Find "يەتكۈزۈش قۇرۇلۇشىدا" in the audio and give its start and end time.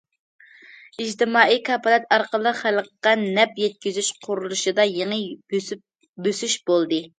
3.65-4.89